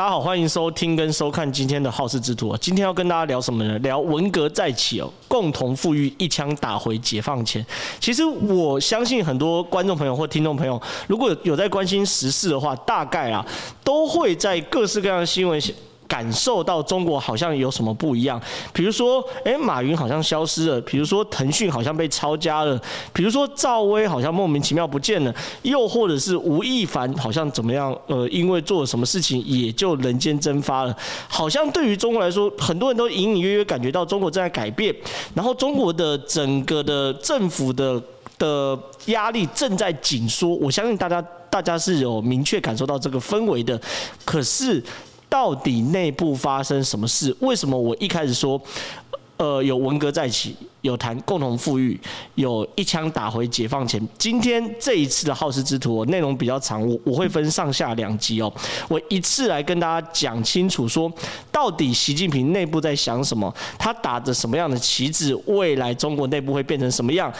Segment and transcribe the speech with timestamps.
[0.00, 2.56] 大家好，欢迎收听跟收看今天的好事之徒。
[2.56, 3.78] 今天要跟大家聊什么呢？
[3.80, 7.62] 聊文革再起哦，共同富裕一枪打回解放前。
[8.00, 13.44] 其实我相信很多观众朋友或听众朋友，如果有在关心时事的话，大概啊
[13.84, 15.60] 都会在各式各样的新闻。
[16.10, 22.76] 感受到中国好像有什么不一样，比如说，诶，马云好像消失了，比如说腾讯好像被抄家了，
[23.12, 30.96] 比如说赵薇好像莫名其妙不见了，又或者是吴亦凡好像怎么样，呃，因为做了什么事情也就人间蒸发了。
[31.28, 34.92] 好像对于中国来说，很多人都隐隐约约感觉到中国正在改变，
[35.32, 38.02] 然后中国的整个的政府的
[38.36, 40.56] 的压力正在紧缩。
[40.56, 43.80] 我相信大家大家是有明确感受到这个氛围的，
[44.24, 44.82] 可是。
[45.30, 47.34] 到底内部发生什么事？
[47.40, 48.60] 为什么我一开始说，
[49.36, 51.98] 呃，有文革再起，有谈共同富裕，
[52.34, 54.06] 有一枪打回解放前？
[54.18, 58.52] 今天这一次的好事之徒，内容比较长，我我会分上下两集哦，
[58.88, 61.10] 我一次来跟大家讲清楚，说
[61.52, 67.32] 到底习近平内部在想什么，他打着什么样的旗帜，未来中国内部会变成什么样？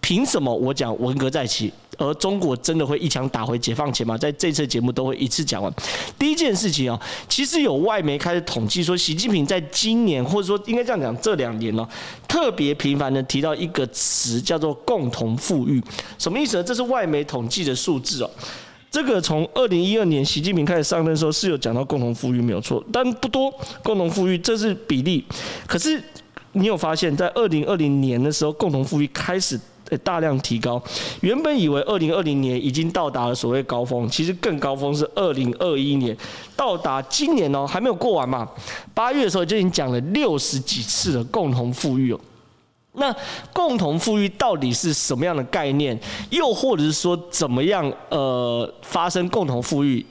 [0.00, 4.16] 凭什么我讲文革再起，而中国真的会一枪打回解放前吗？
[4.16, 5.72] 在这次节目都会一次讲完。
[6.18, 6.98] 第一件事情啊，
[7.28, 11.86] 其实有外媒开始统计说，习近平在今年或者说应该这样讲，这两年呢，
[12.26, 15.82] 特别频繁的提到一个词叫做“共同富裕”，
[16.18, 16.64] 什么意思呢？
[16.64, 18.30] 这是外媒统计的数字哦。
[18.90, 23.52] 这个从二零一二年习近平开始上任的时候是有讲到共同富裕没有错，但不多。
[23.82, 25.24] 共同富裕这是比例，
[25.66, 26.02] 可是
[26.52, 29.60] 你有发现，在二零二零年的时候，共同富裕开始。
[29.98, 30.82] 大量提高，
[31.20, 36.16] 原本以为二零二零年已经到达了所谓高峰，其实更高峰是二零二一年，
[36.56, 38.48] 到达今年哦，还没有过完嘛。
[38.94, 42.20] 八月的时候就已经讲了六十几次的共同富裕哦。
[42.94, 43.14] 那
[43.54, 45.98] 共同富裕到底是什么样的概念？
[46.28, 50.04] 又或者是说怎么样呃发生共同富裕？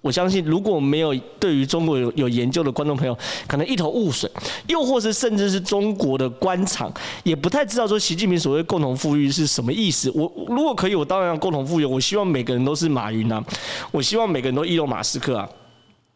[0.00, 3.16] 我相信，如果没有对于中国有有研究的观众朋友，
[3.46, 4.30] 可能一头雾水；
[4.68, 6.92] 又或是甚至是中国的官场，
[7.24, 10.10] 也不太知道说习近平所谓共同富裕是什么意思。
[10.14, 11.84] 我如果可以，我当然要共同富裕。
[11.84, 13.42] 我希望每个人都是马云啊，
[13.90, 15.48] 我希望每个人都伊隆马斯克啊。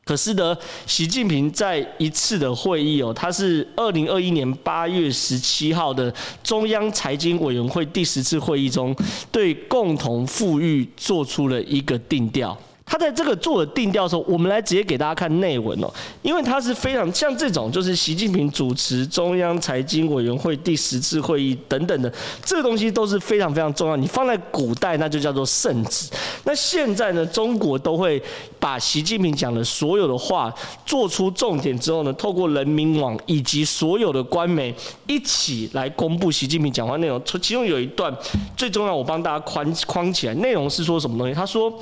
[0.02, 0.56] 可是呢，
[0.86, 8.96] 习近平在一次的会议哦，他是二零二一年八月十七号的中央财经委员会第十次会议中，
[9.30, 12.56] 对共同富裕做出了一个定调。
[12.90, 15.88] 他在这个做的定调的时候，我们来直接给大家看内文哦，
[16.22, 22.12] 因为他是非常像这种，就是习近平主持中央财经委员会第十次会议等等的，
[22.44, 23.94] 这个东西都是非常非常重要。
[23.94, 26.10] 你放在古代那就叫做圣旨，
[26.42, 28.20] 那现在呢，中国都会
[28.58, 30.52] 把习近平讲的所有的话
[30.84, 34.74] 做出重点之后呢，透过人民网以及所有的官媒
[35.06, 37.22] 一起来公布习近平讲话内容。
[37.24, 38.12] 其中有一段
[38.56, 41.32] 最重要，我帮大家框框起来，内容是说什么东西？
[41.32, 41.72] 他说。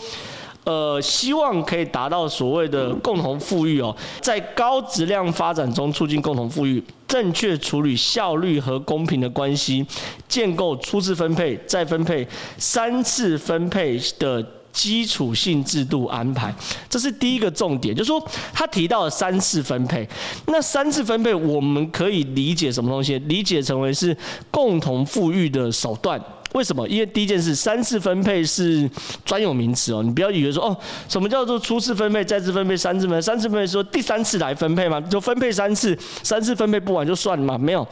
[0.69, 9.87] 呃，希望可以达到所谓的共同富裕哦，在高质量发展中促进共同富裕，正确处理效率和公平的关系，
[10.29, 16.55] 建构初次分配、再分配、三次分配的基础性制度安排。
[16.91, 20.07] 这是第一个重点，就是说他提到了三次分配。
[20.49, 23.19] 那三次分配，我们可以理解什么东西？
[23.21, 24.15] 理解成为是
[24.51, 26.23] 共同富裕的手段。
[26.59, 26.87] 为什么？
[26.89, 28.91] 因为第一件事，三次分配是
[29.25, 30.77] 专有名词哦，你不要以为说哦，
[31.09, 33.23] 什么叫做初次分配、再次分配、三次分配？
[33.23, 37.57] 三次分配说第三次来分配嘛，就分配三次，三次分配不完就算了嘛？
[37.57, 37.87] 没有，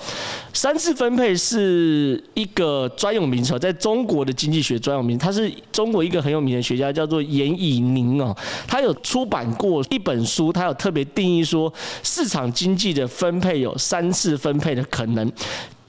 [0.52, 11.72] 三次分配是一个专有名词，在中国的经济学专有名词，他是中国一个很有名的学家，叫做严以宁哦，他有出版过一本书，他有特别定义说，
[12.02, 15.30] 市场经济的分配有三次分配的可能。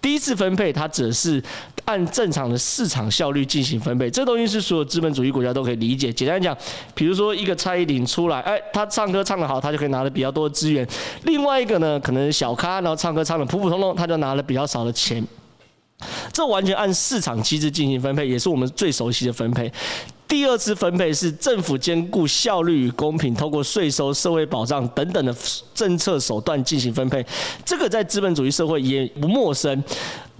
[0.01, 1.41] 第一次分配，它只是
[1.85, 6.11] 按正常的市场效率进行分配，这东西是所有资本主义国家都可以理解。
[6.13, 6.55] 简单讲，
[6.93, 10.85] 比如说一个蔡依林出来，哎，他唱歌唱得好，他就可以拿了比较多的资源；
[11.23, 15.25] 另外一个呢，可能小咖，然后唱歌唱得普普通通，他就拿了比较少的钱。
[16.31, 19.71] 这完全按市场机制进行分配，也是我们最熟悉的分配。
[20.27, 25.33] 第二次分配是政府兼顾效率与公平，通过税收、社会保障等等的
[25.73, 27.25] 政策手段进行分配，
[27.63, 29.81] 这个在资本主义社会也不陌生。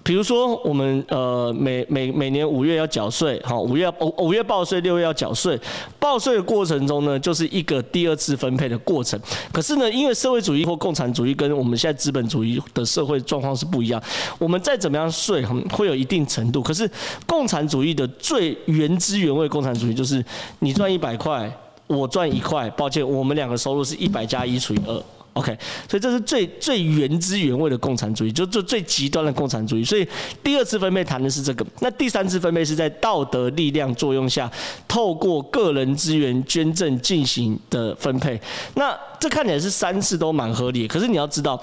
[0.07, 5.59] 比如说，我们呃每每每年五月要缴税，好，五月五五月报税，六月要缴税。
[5.99, 9.19] 报税的过程中呢，就是一个第二次分配的过程。
[9.51, 14.01] 可是呢，因为社会主义或共产主义跟我们现在资本主义的社会状况是不一样，
[14.39, 16.63] 我们再怎么样税，会有一定程度。
[16.63, 16.89] 可是
[17.25, 20.23] 共产主义的最原汁原味，共产主义就是
[20.59, 21.51] 你赚一百块，
[21.85, 22.69] 我赚一块。
[22.69, 25.03] 抱歉，我们两个收入是一百加一除以二。
[25.37, 25.57] OK，
[25.87, 29.83] 所以这是最最原汁原味的共产主义，就就最极端的共产主义。
[29.83, 30.07] 所以
[30.43, 34.51] 第二次分配谈的是这个，那第三次分配是在道德力量作用下，
[34.87, 38.39] 透过个人资源捐赠进行的分配。
[38.75, 41.61] 那这看起来是三次都蛮合理，可是你要知道。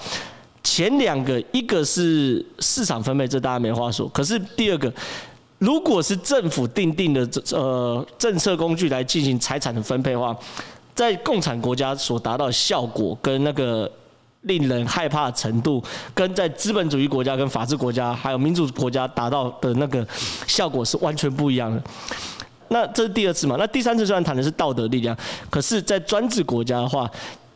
[0.67, 4.09] 前两个，一个是市场分配，这大家没话说。
[4.09, 4.91] 可是第二个，
[5.59, 7.21] 如果是政府定定的
[7.51, 10.35] 呃政策工具来进行财产的分配的话，
[10.95, 13.91] 在共产国家所达到的效果跟那个
[14.41, 15.83] 令人害怕的程度，
[16.13, 20.07] 跟在资本主义国家、跟法治国家还有民主国家达到的那个
[20.47, 21.83] 效果是完全不一样的。
[22.69, 23.55] 那这是第二次嘛？
[23.59, 25.15] 那第三次虽然谈的是道德力量，
[25.49, 27.09] 可是在专制国家的话，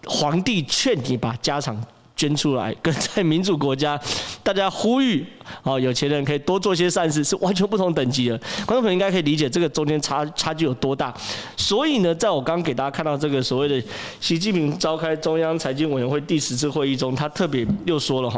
[0.06, 1.76] 皇帝劝你把家产。
[2.20, 3.98] 捐出来，跟在民主国家，
[4.44, 5.26] 大家呼吁
[5.64, 8.38] 哦，有钱人可以多做些善事，是完全不同等级的。
[8.66, 11.14] 观众朋友应该可以理解这个中间差差距有多大。
[11.56, 13.82] 所以呢，在我刚给大家看到这个所谓的
[14.20, 18.38] 习近平召开中央财经委员会第十次会议中，他特别又说了哈，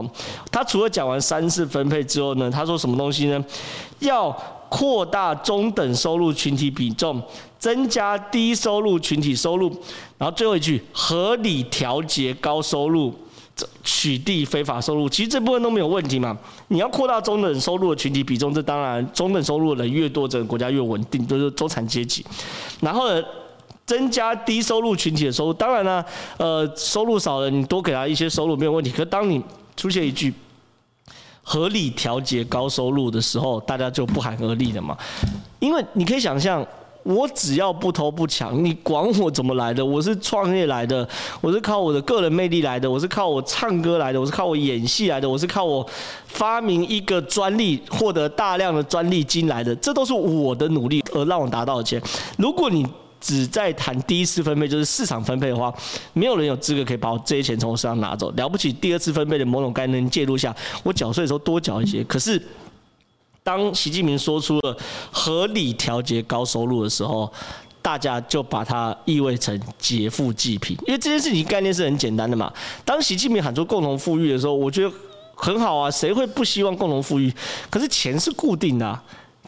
[0.52, 3.44] 他除了讲完三次分配之后呢，他说什么东西呢？
[3.98, 4.32] 要
[4.70, 7.20] 扩大中等收入群体比重，
[7.58, 9.70] 增加低收入群体收入，
[10.20, 13.12] 然后最后一句，合理调节高收入。
[13.84, 16.36] 取缔非法收入，其实这部分都没有问题嘛。
[16.70, 22.26] 你要扩大中等收入的群体比重，这当然中等收入的人越多，整个国家越稳定，都、是中产阶级。
[22.80, 23.24] 然后呢，
[23.86, 26.04] 增加低收入群体的收入，当然呢，
[26.38, 28.90] 呃，收入少的你多给他一些收入没有问题。
[28.90, 29.42] 可当你
[29.76, 30.34] 出现一句
[31.44, 34.98] 合理调节高收入的时候，大家就不寒而栗了嘛。
[35.60, 36.66] 因为你可以想象。
[37.04, 39.84] 我只要不偷不抢，你管我怎么来的？
[39.84, 41.08] 我是创业来的，
[41.42, 45.84] 我是靠我的个人魅力来的，我是靠我唱歌来的，我是靠我演戏来的，我是靠我
[46.28, 52.00] 发明一个专利获得大量的专利金来的，这都是我的努力而让我达到的钱。
[52.38, 52.86] 如果你
[53.20, 55.74] 只在谈第一次分配，就是市场分配的话，
[56.14, 58.32] 没有人有资格可以把我这些钱从我身上拿走。
[58.32, 62.40] 了不起，第二次分配的某种概念介入下，我缴税的时候多缴一些，可是。
[63.44, 64.78] 当习近平说出了
[65.12, 67.32] 合理调节高收入的时候，
[67.82, 72.52] 大家就把它意味成劫富济贫，因为这件事情概念是很简单的嘛。
[72.86, 74.92] 当习近平喊出共同富裕的时候，我觉得
[75.34, 77.34] 很好啊，谁会不希望共同富裕？
[77.70, 79.00] 可是钱是固定的。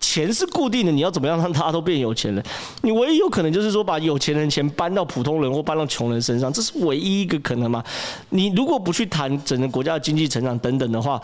[0.01, 2.43] 钱是固定的，你要怎么样让大家都变有钱人？
[2.81, 7.81] 你唯一有可能就是说把有钱人钱搬到普通人或搬到穷人身上，这是唯一一个可能吗？
[8.29, 11.21] 你如果不去谈整个国家的经济成长等等的话，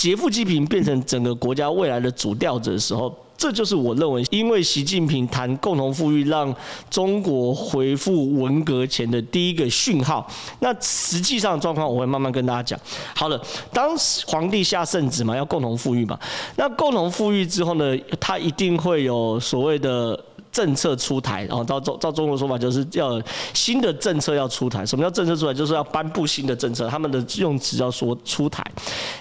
[0.00, 3.14] 劫富济贫变成整个国家未来的主调者的时候。
[3.36, 6.54] 这就是我认为，因为习近平谈共同富裕，让
[6.90, 10.26] 中国恢复文革前的第一个讯号。
[10.60, 12.80] 那实际上状况，我会慢慢跟大家讲。
[13.14, 13.42] 好了，
[13.72, 13.90] 当
[14.26, 16.18] 皇帝下圣旨嘛，要共同富裕嘛。
[16.56, 20.18] 那共同富裕之后呢，他一定会有所谓的。
[20.52, 23.22] 政策出台，然后照中照中国说法，就是要
[23.54, 24.84] 新的政策要出台。
[24.84, 25.54] 什么叫政策出台？
[25.54, 26.88] 就是要颁布新的政策。
[26.88, 28.64] 他们的用词要说出台。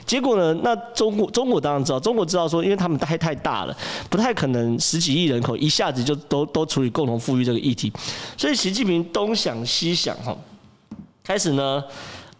[0.05, 0.59] 结果呢？
[0.63, 3.77] 那中国中国当然知道，中国知道说，因为他们太太大了，
[4.09, 7.93] 不太可能十几亿人口一下子就都都处理共同富裕这个议题。
[8.35, 10.35] 所以习近平东想西想，哈，
[11.23, 11.83] 开始呢，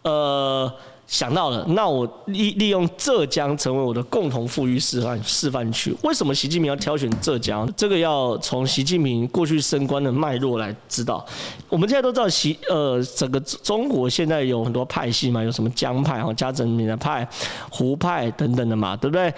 [0.02, 0.72] 呃。
[1.10, 5.92] 想到了，那我利利用浙江成为我的共同富裕示范示范区。
[6.04, 7.68] 为什么习近平要挑选浙江？
[7.76, 11.26] 这个要从习近平过去升官的脉络来知道。
[11.68, 17.28] 我们现在都知道习呃，整个中国现在有很多派系嘛，有什么江派、哈、江泽民的派、
[17.68, 19.34] 胡派等等的嘛，对不对？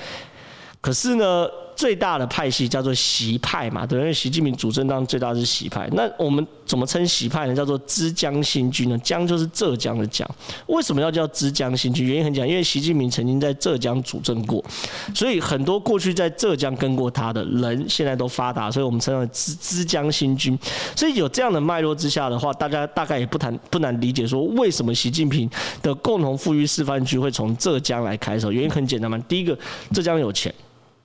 [0.82, 1.48] 可是呢，
[1.82, 5.88] 最大的派系叫做习派嘛，对，因为习近平主政当中最大是习派。
[5.94, 7.52] 那我们怎么称习派呢？
[7.56, 8.96] 叫做枝江新军呢？
[8.98, 10.24] 江就是浙江的江。
[10.68, 12.06] 为什么要叫枝江新军？
[12.06, 14.64] 原因很简单，因为习近平曾经在浙江主政过，
[15.12, 20.56] 所以很多过去在浙江跟过他的人现在都发达，所以我们称为枝枝江新军。
[20.94, 25.50] 所以有这样的脉络之下的话，大家大概也不谈不难理解说，为什么习近平
[25.82, 28.48] 的共同富裕示范区会从浙江来开始？
[28.52, 29.58] 原因很简单嘛，第一个，
[29.92, 30.54] 浙江有钱。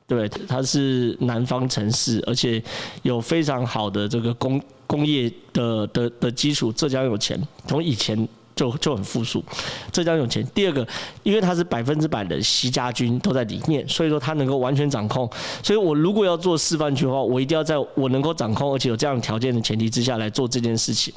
[0.08, 2.64] 对，它是南方城市，而且
[3.02, 6.72] 有非常好的这个工工业的的的基础。
[6.72, 7.38] 浙江有钱，
[7.68, 8.18] 从以前
[8.56, 9.44] 就就很富庶。
[9.92, 10.42] 浙江有钱。
[10.56, 10.88] 第二个，
[11.24, 15.30] 因为它是百分之百的习家军都在里面，所以说它能够完全掌控。
[15.62, 21.14] 所以我如果要做示范区的话，我一定要在我能够掌控，而且有这样的条件的前提之下来做这件事情。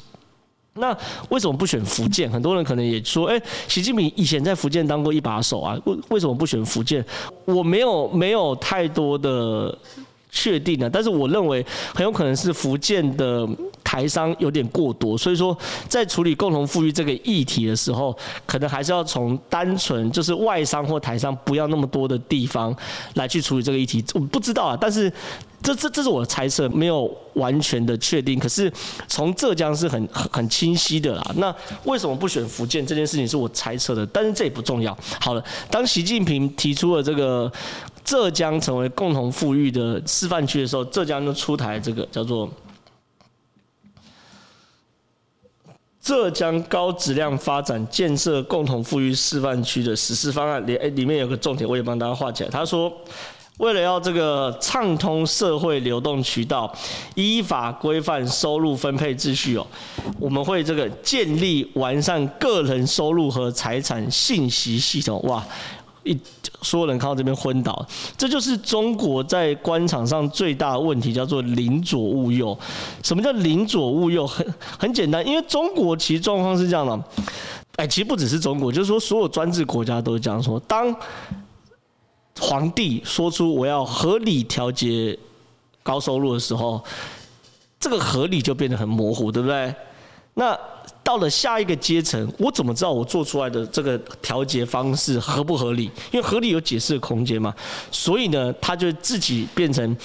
[0.73, 0.97] 那
[1.29, 2.31] 为什么不选福建？
[2.31, 7.03] 很多人可能也说，哎，习近平以前在福建当过一把手啊，为为什么不选福建？
[7.43, 9.77] 我没有没有太多的
[10.31, 13.47] 确定的，但是我认为很有可能是福建的
[13.83, 15.55] 台商有点过多，所以说
[15.89, 22.73] 在处理共同富裕这个议题的时候，可能还是要从单纯就是外商或台商不要那么多的地方
[23.15, 24.03] 来去处理这个议题。
[24.13, 25.11] 我不知道啊，但是
[25.61, 28.39] 这这这是我的猜测，没有完全的确定。
[28.39, 28.71] 可是
[29.09, 31.31] 从浙江是很很清晰的啦。
[31.35, 32.85] 那为什么不选福建？
[32.85, 34.97] 这件事情是我猜测的，但是这也不重要。
[35.19, 37.51] 好了，当习近平提出了这个。
[38.03, 42.49] 浙江成为共同富裕的示范区的时候，浙江就出台这个叫做
[46.01, 50.65] 浙江高质量发展建设共同富裕示范区的实施方案。
[50.65, 52.49] 里里面有个重点，我也帮大家画起来。
[52.49, 52.91] 他说，
[53.57, 56.75] 为了要这个畅通社会流动渠道，
[57.13, 59.67] 依法规范收入分配秩序哦，
[60.19, 65.21] 我们会这个建立完善个人收入和财产信息系统。
[65.27, 65.45] 哇！
[66.03, 66.17] 一
[66.61, 67.85] 所有人看到这边昏倒，
[68.17, 72.57] 这就是中国在官场上最大的问题，叫做宁左勿右。
[73.03, 74.25] 什么叫宁左勿右？
[74.25, 77.03] 很很简单，因为中国其实状况是这样的，
[77.75, 80.59] 哎，其实不只是中国，就是说所有专制国家都是这样说。
[80.61, 80.95] 当
[82.39, 85.17] 皇帝说出我要合理调节
[85.83, 86.83] 高收入的时候，
[87.79, 89.73] 这个合理就变得很模糊，对不对？
[90.33, 90.57] 那
[91.03, 95.85] 到了下一个阶层，我怎么知道我做出来的这个调节方式合不合理？
[96.11, 97.53] 因为合理有解释的空间嘛，
[97.91, 99.97] 所以呢，他就自己变成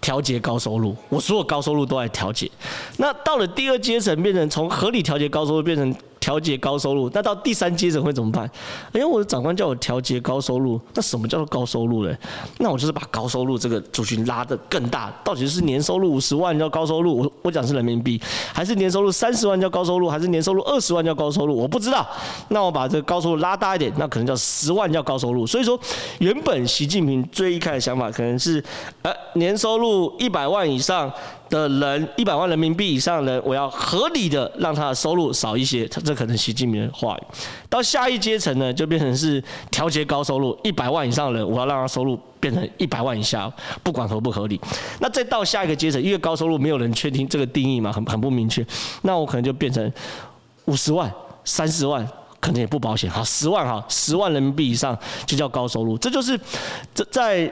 [0.00, 2.50] 调节高收入，我所有高收入都来调节。
[2.96, 5.94] 那到了第二阶层，变成从合理调节高收入变成。
[6.20, 8.50] 调节高收入，那到第三阶层会怎么办？
[8.92, 12.14] 哎，我的长官叫我调节高收入，那什么叫做高收入呢？
[12.58, 17.18] 那我就是把高收入这个族群拉得更大，到底是年收入五十万叫高收入？
[17.18, 18.20] 我我讲是人民币，
[18.52, 20.08] 还是年收入三十万叫高收入？
[20.08, 21.56] 还是年收入二十万叫高收入？
[21.56, 22.06] 我不知道。
[22.48, 25.46] 那我把这个高收入拉大一点，那可能叫十万叫高收入。
[25.46, 25.78] 所以说，
[26.18, 28.62] 原本习近平最一开始的想法可能是，
[29.02, 31.10] 呃，年收入一百万以上。
[31.48, 37.22] 的人一百万人民币以上的人，我要合理的让他的收入少一些，这可能习近平的话语。
[37.68, 43.50] 到下一阶层呢，就变成是调节高收入一百万以上的人，我要让他收入变成一百万以下，
[43.82, 44.60] 不管合不合理。
[45.00, 48.64] 那再到下一个阶层，因为高收入没有人确定这个定义嘛，很很不明确，
[49.02, 49.92] 那我可能就变成
[50.66, 51.12] 五十万、
[51.44, 52.06] 三十万，
[52.40, 53.10] 可能也不保险。
[53.10, 56.38] 好，十万哈，十万人民币以上就叫高收入，这就是
[56.94, 57.50] 这在。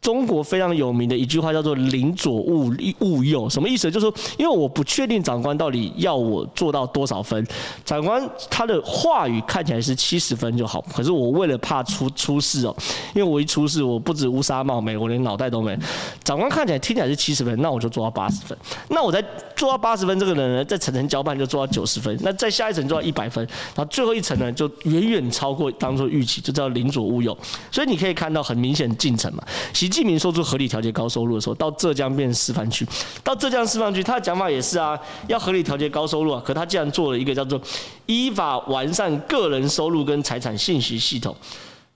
[0.00, 3.90] 中国非常有名的一句话叫做“宁左勿勿右”，什么意思？
[3.90, 7.42] 就是说，因为我不确定长官到底要我做到多少分，
[7.86, 12.76] 长官他的话语看起来是七十分就好，可是我为了怕出出事哦，
[13.14, 15.74] 因为我一出事，我不止乌纱帽没，我连脑袋都没。
[16.22, 18.56] 长官看起来听起来是七十分，那我就做到八十分。
[18.88, 19.24] 那我在
[19.56, 23.42] 做到八十分，这个人呢，在层层交办就做到九十分，那在下一层做到一百分，
[23.74, 27.34] 然后最后一层呢，就远远超过当初预期，就叫“宁左勿右”。
[27.72, 32.86] 所以你可以看到很明显进程嘛，习近平说出合理调节高收入的时候，到浙江变示范区，
[33.22, 36.42] 到浙江示范区，他的讲法也是啊，要合理调节高收入啊。
[36.44, 37.60] 可他竟然做了一个叫做
[38.06, 41.34] 依法完善个人收入跟财产信息系统，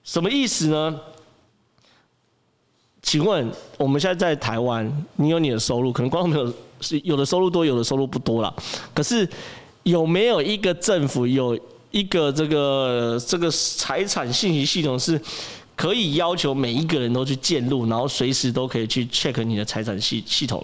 [0.02, 1.00] 什么意思呢？
[3.02, 8.54] 请问我们现在在台湾，你有你的收入，可能观众朋友是有的收入多，有的收入不多了。
[8.92, 9.28] 可是
[9.84, 11.58] 有没有一个政府有
[11.90, 15.20] 一个这个这个财产信息系统是？
[15.78, 20.60] 可以要求每一个人都去建入，然后随时都可以去 check 你的财产系系统。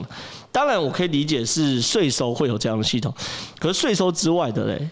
[0.51, 3.15] 当然，我可以理解是税收会有这样的系统，
[3.61, 4.91] 可是税收之外的嘞。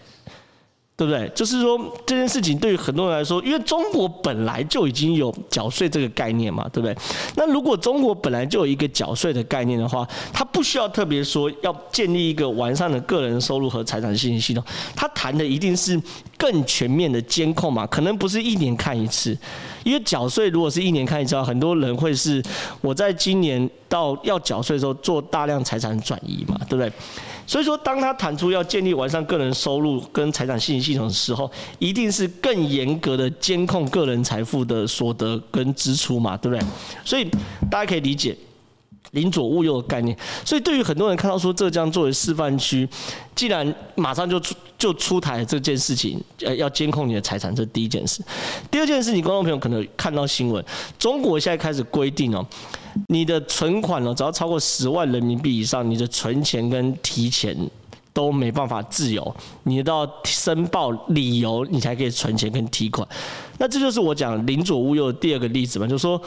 [1.03, 1.29] 对不对？
[1.35, 6.95] 就是说这件事情对于很多人来说，因为中国本来就已经有缴税这个概念嘛，对不对？
[7.35, 14.63] 那如果中国本来就有一个缴税的概念的话，他不需要特别说要建立一个完善的个人收入和财产信息系统，
[14.95, 16.01] 他谈的一定是
[16.37, 19.37] 更全面的监控嘛，可能不是一年看一次，
[19.83, 22.41] 因为缴税如果是一年看一次的话，很多人会是
[22.79, 26.91] 我在今年到要缴税的时候做大量财产转移嘛，对不对？
[27.53, 36.65] 所以说，当他谈出要建立完善个人收入跟财产信息系统的时候，一定是更严格的监控个人财富的所得跟支出嘛，对不对？
[37.05, 37.29] 所以
[37.69, 38.35] 大家可以理解
[39.11, 40.17] 宁左勿右的概念。
[40.43, 42.89] 所以对于很多人看到说浙江作为示范区，
[43.35, 48.21] 既然马上就出就出台这件事情，呃，要监控你的财产，这是第一件事。
[48.69, 50.61] 第二件事，你观众朋友可能看到新闻，
[50.99, 52.45] 中国现在开始规定哦。
[53.07, 57.57] 你的存款哦，只要超过十万人民币以上，你的存钱跟提钱
[58.11, 63.07] 都没办法自由，你都要申报理由，你才可以存钱跟提款。
[63.59, 66.21] 那这就是我讲邻左勿右的第二个例子嘛，就是说，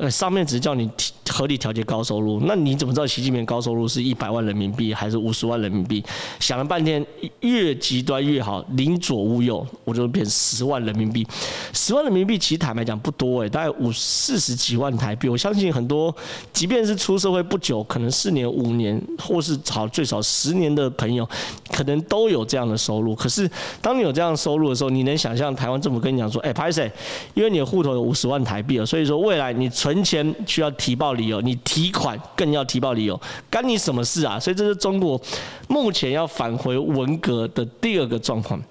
[0.00, 0.90] 呃，上面只是叫你
[1.28, 6.02] 合理调节高收入，那你怎么知道习近平高收入是一百万人民币还是五十万人民币？
[6.38, 7.04] 想了半天，
[7.40, 11.26] 越极端越好，零左勿右，我就变十万人民币。
[11.74, 15.28] 十万人民币其实坦白讲不多诶，大概五四十几万台币。
[15.28, 16.14] 我相信很多，
[16.50, 21.28] 即便是出社会不久，可能四年、五年，或是好最少十年的朋友，
[21.70, 23.14] 可能都有这样的收入。
[23.14, 23.48] 可是
[23.82, 26.90] 当你有这样收入的时候，你能想象台湾政府跟你讲说，哎，拍谢，
[27.34, 33.20] 因为你的户头有五十万台币了，所以说未来你存存钱需要提报理由，你提款更要提报理由，
[33.50, 34.38] 干你什么事啊？
[34.38, 35.20] 所以这是中国
[35.68, 38.62] 目前要返回文革的第二个状况。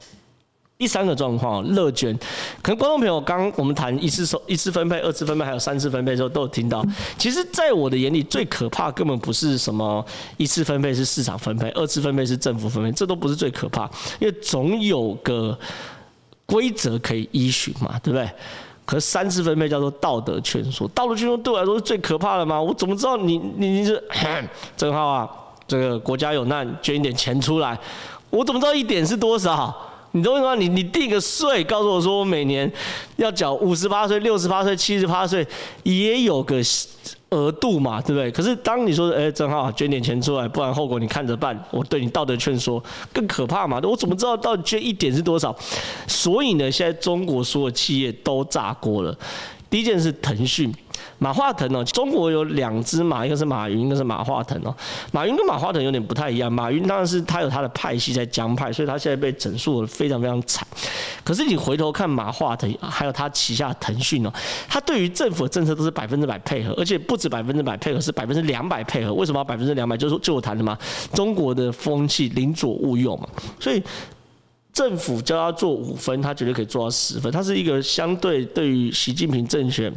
[0.77, 2.17] 第三个状况，乐捐，
[2.61, 6.81] 可能观众朋友刚我们谈一次收一次分配、二次分配，还有三次分配的时候，都有听到。
[7.17, 10.05] 其实，在我的眼里，最可怕根本不是什么
[10.37, 15.59] 一次分配是市场分配，二次分配是政府分配，这都不是最可怕，因为总有个
[16.45, 18.29] 规则可以依循嘛，对不对？
[18.89, 22.59] 可三次分配叫做道德劝说，道德劝说对我来说是最可怕的吗？
[22.59, 24.03] 我怎么知道你你你是
[24.75, 25.29] 正好啊？
[25.67, 27.79] 这个国家有难，捐一点钱出来，
[28.31, 29.71] 我怎么知道一点是多少？
[30.13, 30.55] 你懂吗？
[30.55, 32.71] 你你定个税，告诉我说我每年
[33.17, 35.45] 要缴五十八岁、六十八岁、七十八岁，
[35.83, 36.59] 也有个
[37.31, 38.31] 额度嘛，对不对？
[38.31, 41.57] 可是当你说，哎，正好捐点钱出来，不然后果你看着办。
[41.71, 42.83] 我对你道德劝说
[43.13, 43.79] 更可怕嘛？
[43.83, 45.55] 我怎么知道到底捐一点是多少？
[46.07, 49.15] 所以呢，现在中国所有企业都炸锅了。
[49.69, 50.73] 第一件事，腾讯。
[51.19, 54.75] 马化腾哦，中国有两只马，一个是马云，一个是马化腾哦。
[55.11, 60.65] 马云跟马化腾有点不太一样，马云当然是他有他的派系在江派，所以他现在被整肃的非常非常惨。
[61.23, 64.33] 可是你回头看马化腾，还有他旗下腾讯哦，
[64.67, 69.13] 他对于政府的政策都是百分之百配合，而且不止百分之百配合，是百分之两百配合。
[69.13, 69.95] 为什么百分之两百？
[69.95, 70.77] 就是就我谈的嘛，
[71.13, 73.27] 中国的风气宁左勿右嘛，
[73.59, 73.83] 所以。
[74.71, 77.29] 政府叫他做五分，他绝对可以做到十分。
[77.33, 79.91] 他是一个相对对于习近平政权，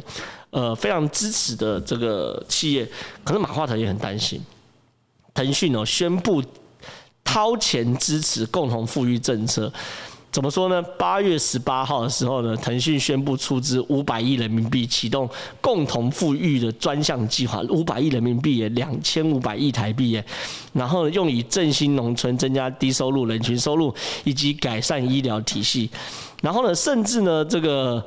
[0.53, 2.87] 呃，非常支持的这个企业。
[3.23, 4.39] 可是马化腾也很担心，
[5.33, 6.43] 腾讯哦宣布
[7.23, 9.73] 掏钱支持共同富裕政策。
[10.31, 10.79] 怎么说呢？
[10.97, 15.27] 八月十八号的时候呢，腾讯宣布出资五百亿人民币启动
[15.59, 20.23] 共同富裕的专项计划，五百亿人民币耶，两千五百亿台币耶，
[20.73, 23.93] 然后用以振兴农村、增加低收入人群收入
[24.23, 25.89] 以及改善医疗体系。
[26.41, 28.03] 然后呢，甚至呢，这个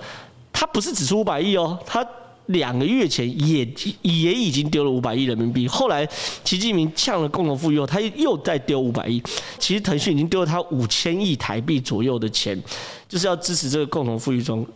[0.52, 2.06] 他不是只出五百亿哦，他。
[2.46, 3.66] 两个月前也
[4.02, 6.08] 也已经丢了五百亿人民币，后来
[6.44, 9.22] 习近平呛了共同富裕后，他又再丢五百亿。
[9.58, 12.60] 其实腾讯已经丢了他五千亿台币左右的钱，
[13.08, 14.66] 就是要支持这个共同富裕专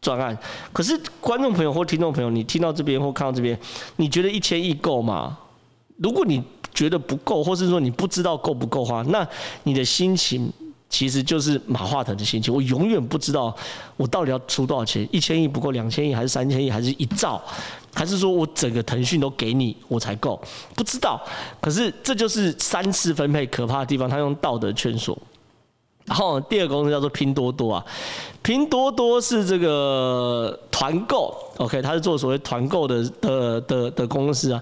[0.00, 0.36] 专案。
[0.72, 3.58] 可是观众朋友或听众朋友，你听到这边或看到这边，
[3.96, 5.38] 你觉得一千亿够吗？
[5.98, 9.28] 如果你觉得不够，或是说你不知道够不够花，那
[9.64, 10.50] 你的心情。
[10.90, 13.54] 其实就是马化腾的心情，我永远不知道
[13.96, 17.40] 我到底要出多少钱，一千亿不够，两千亿还是三千亿，还是一兆，
[17.94, 20.38] 还是说我整个腾讯都给你我才够，
[20.74, 21.22] 不知道。
[21.60, 25.16] 可是这就是三次分配可怕的地方，他用道德劝说。
[26.06, 27.84] 然后第二个公司叫做拼多多啊，
[28.42, 34.60] 拼多多是这个团购，OK，它是做所谓团购的的的的公司啊。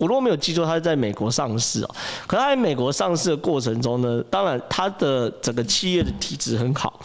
[0.00, 1.90] 我如果没有记错，它是在美国上市哦。
[2.26, 6.98] 可它在美国上市的过程中呢，当然它的整个企业的体质很好，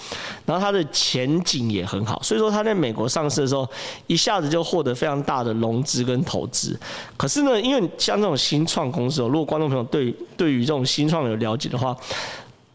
[0.45, 3.69] 然后它的前景也很好，所以说它在美国上市的时候，
[4.07, 6.79] 一下子就获得非常大的融资跟投资。
[7.17, 11.93] 可是呢，因为像这种新创公司哦，如果观众朋友对对于这种新创有了解的话，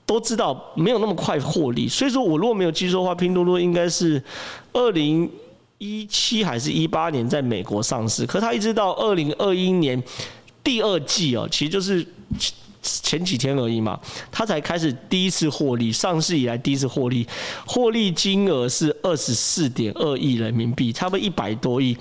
[0.05, 1.89] 都知道没有那么快获利。
[1.89, 4.23] 所以说我如果没有记错的话，拼多多应该是
[4.75, 5.31] 二零。
[5.81, 10.01] 一七还是一八年在美国上市，可是它一直到二零二一年
[10.63, 12.07] 第二季哦，其实就是
[12.83, 13.99] 前几天而已嘛，
[14.31, 17.27] 它才开始第一次获利，上市以来第一次获利，
[17.65, 21.97] 获利金额是二十四点二亿人民币，差不多一百多亿。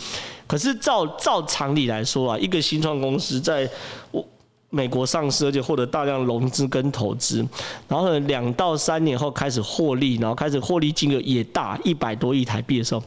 [0.46, 3.70] 可是照照常理来说啊，一个新创公司在
[4.12, 4.22] 我
[4.70, 7.48] 美国上市，而且获得大量融资跟投资，
[7.88, 13.02] 然后，两到三年后开始获利，然后开始获利金额也大一百多亿台币的时候。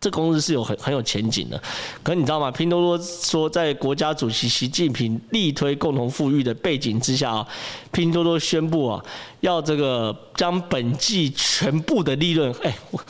[0.00, 1.60] 这公司是有很很有前景的，
[2.02, 2.50] 可你知道吗？
[2.50, 7.48] 拼多多说，在国家主席习近平力推共同富裕的背景之下啊，
[7.90, 9.04] 拼多多宣布啊，
[9.40, 13.00] 要这个将本季全部的利润，哎，我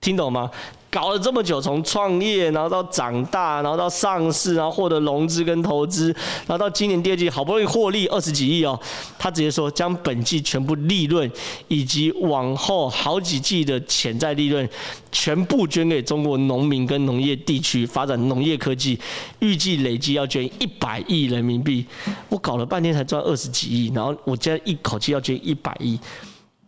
[0.00, 0.48] 听懂吗？
[0.90, 6.06] 搞了这么久，从创业，然后到长大，然后到上市，然后获得融资跟投资，
[6.46, 8.78] 然后到今年第二季好不容易获利二十几亿哦，
[9.18, 11.30] 他直接说将本季全部利润
[11.68, 14.66] 以及往后好几季的潜在利润
[15.12, 18.98] 全部捐给中国农民跟农业地区发展农业科技，
[19.40, 21.84] 预计累计要捐一百亿人民币。
[22.30, 25.98] 我搞了半天才赚二十几亿，然后我竟然一口气要捐一百亿。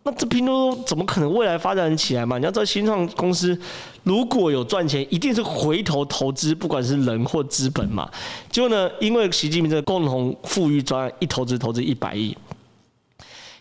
[0.09, 2.38] 那这拼多多怎么可能未来发展起来嘛？
[2.38, 3.59] 你要知道，新创公司
[4.05, 8.11] 如果有赚钱，一定是回头投资，不管是人或资本嘛。
[8.51, 12.35] 结果呢，因为习近平的共同富裕专案，一投资投资一百亿。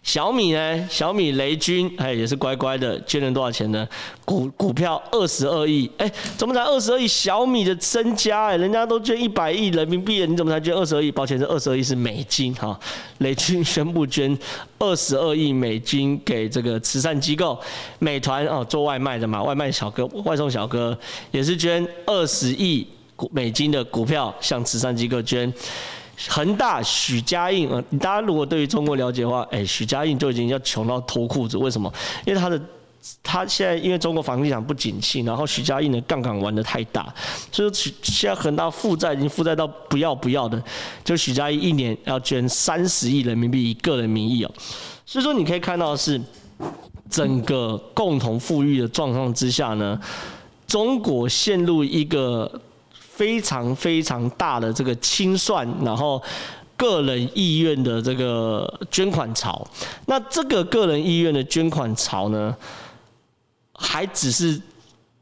[0.08, 0.88] 小米呢？
[0.90, 3.86] 小米雷军哎，也是乖乖的捐了多少钱呢？
[4.24, 7.06] 股股票二十二亿，哎，怎么才二十二亿？
[7.06, 11.12] 小米的身家哎，人家都捐一百亿人民币了，你怎么才捐二十二亿？
[11.12, 12.80] 抱歉，这二十二亿是美金哈。
[13.18, 14.36] 雷军宣布捐
[14.80, 17.60] 二十二亿美金给这个慈善机构。
[18.00, 20.98] 美团哦，做外卖的嘛，外卖小哥、外送小哥
[21.32, 22.88] 也是捐二十亿
[23.32, 25.54] 美金的股票向慈善机构捐。
[26.30, 31.56] 恒大许家印啊，大家如果对于中国了解的话，哎，许家印就已经要穷到脱裤子。
[31.58, 31.94] 为什么？
[32.26, 32.60] 因为他的
[33.22, 37.14] 他现在因为中国房地产不景气，然后许家印的杠杆玩的太大，
[37.52, 40.62] 所以许现在恒大负债已经负债到不要不要的，
[41.04, 44.52] 就许家印一年要捐三十亿人民币以个人名义哦。
[45.06, 46.20] 所以说你可以看到的是
[47.10, 49.98] 整个共同富裕的状况之下呢，
[50.66, 52.60] 中国陷入一个。
[53.18, 56.22] 非常非常大的这个清算，然后
[56.76, 59.68] 个人意愿的这个捐款潮，
[60.06, 62.56] 那这个个人意愿的捐款潮呢，
[63.74, 64.62] 还只是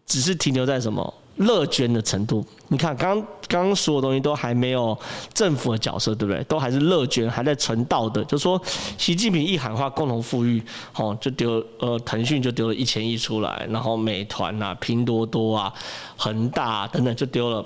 [0.05, 1.13] 只是停留在什么？
[1.37, 4.97] 乐捐的程度，你看，刚刚刚所有东西都还没有
[5.33, 6.41] 政府的角色，对不对？
[6.45, 8.23] 都还是乐捐，还在纯道德。
[8.23, 8.57] 就说
[8.97, 10.63] 习近平一喊话，共同富裕，
[10.95, 15.73] 哦，就丢呃，腾讯就丢了一千亿出来，然后美团啊、拼多多啊、
[16.15, 17.65] 恒大啊等等就丢了，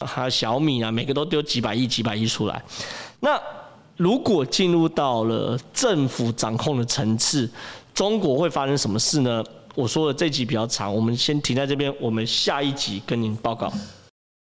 [0.00, 2.62] 还有小米啊，每个都丢几百亿、几百亿出来。
[3.20, 3.40] 那
[3.96, 7.48] 如果进入到了政府掌控的层次，
[7.94, 9.42] 中国会发生什么事呢？
[9.74, 13.72] 我说的这集比较长，我们先停在这边，我们下一集跟您报告。